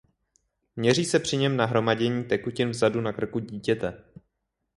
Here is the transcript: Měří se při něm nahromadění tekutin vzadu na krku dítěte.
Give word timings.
Měří 0.75 1.05
se 1.05 1.19
při 1.19 1.37
něm 1.37 1.57
nahromadění 1.57 2.23
tekutin 2.23 2.69
vzadu 2.69 3.01
na 3.01 3.11
krku 3.13 3.39
dítěte. 3.39 4.03